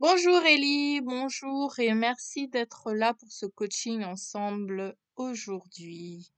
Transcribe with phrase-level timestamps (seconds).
[0.00, 6.32] Bonjour Ellie, bonjour et merci d'être là pour ce coaching ensemble aujourd'hui.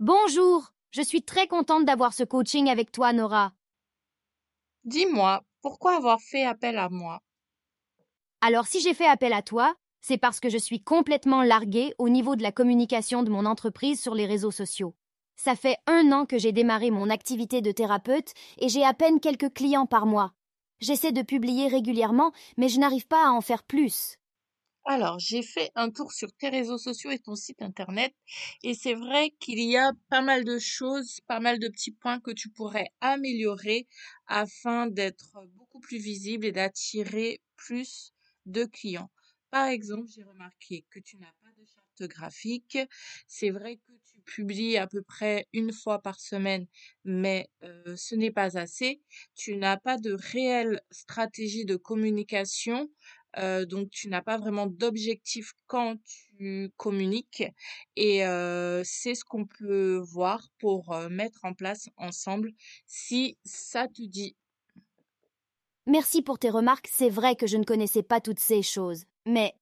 [0.00, 3.52] Bonjour, je suis très contente d'avoir ce coaching avec toi, Nora.
[4.84, 7.20] Dis-moi, pourquoi avoir fait appel à moi?
[8.40, 12.08] Alors si j'ai fait appel à toi, c'est parce que je suis complètement larguée au
[12.08, 14.94] niveau de la communication de mon entreprise sur les réseaux sociaux.
[15.36, 19.20] Ça fait un an que j'ai démarré mon activité de thérapeute et j'ai à peine
[19.20, 20.32] quelques clients par mois.
[20.80, 24.16] J'essaie de publier régulièrement, mais je n'arrive pas à en faire plus.
[24.88, 28.14] Alors, j'ai fait un tour sur tes réseaux sociaux et ton site internet
[28.62, 32.20] et c'est vrai qu'il y a pas mal de choses, pas mal de petits points
[32.20, 33.86] que tu pourrais améliorer
[34.28, 38.12] afin d'être beaucoup plus visible et d'attirer plus
[38.46, 39.10] de clients.
[39.50, 42.78] Par exemple, j'ai remarqué que tu n'as pas de charte graphique.
[43.26, 43.92] C'est vrai que
[44.26, 46.66] publies à peu près une fois par semaine,
[47.04, 49.00] mais ce n'est pas assez.
[49.34, 52.90] Tu n'as pas de réelle stratégie de communication,
[53.38, 55.96] donc tu n'as pas vraiment d'objectif quand
[56.36, 57.44] tu communiques.
[57.96, 58.18] Et
[58.84, 62.52] c'est ce qu'on peut voir pour mettre en place ensemble
[62.86, 64.36] si ça te dit.
[65.86, 69.04] Merci pour tes remarques, c'est vrai que je ne connaissais pas toutes ces choses.
[69.24, 69.54] Mais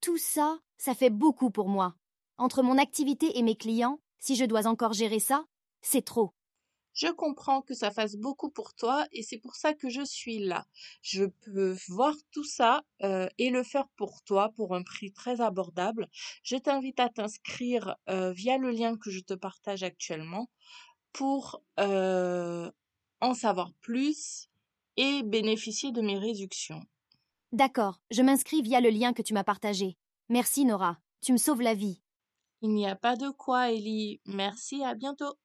[0.00, 1.94] tout ça, ça fait beaucoup pour moi.
[2.38, 5.44] Entre mon activité et mes clients, si je dois encore gérer ça,
[5.82, 6.32] c'est trop.
[6.96, 10.38] Je comprends que ça fasse beaucoup pour toi et c'est pour ça que je suis
[10.38, 10.66] là.
[11.02, 15.42] Je peux voir tout ça euh, et le faire pour toi pour un prix très
[15.42, 16.08] abordable.
[16.42, 20.48] Je t'invite à t'inscrire euh, via le lien que je te partage actuellement
[21.12, 22.70] pour euh,
[23.20, 24.48] en savoir plus
[24.96, 26.80] et bénéficier de mes réductions.
[27.52, 29.98] D'accord, je m'inscris via le lien que tu m'as partagé.
[30.30, 32.00] Merci Nora, tu me sauves la vie.
[32.60, 34.20] Il n'y a pas de quoi, Ellie.
[34.26, 35.38] Merci, à bientôt.